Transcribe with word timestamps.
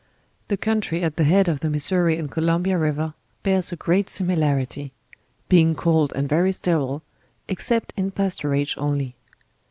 The 0.47 0.57
country 0.57 1.03
at 1.03 1.17
the 1.17 1.25
head 1.25 1.47
of 1.47 1.59
the 1.59 1.69
Missouri 1.69 2.17
and 2.17 2.31
Columbia 2.31 2.75
river 2.79 3.13
bears 3.43 3.71
a 3.71 3.75
great 3.75 4.09
similarity; 4.09 4.93
being 5.47 5.75
cold 5.75 6.11
and 6.15 6.27
very 6.27 6.51
sterile, 6.53 7.03
ex 7.47 7.67
cept 7.67 7.93
in 7.95 8.09
pasturage 8.09 8.73
only. 8.79 9.15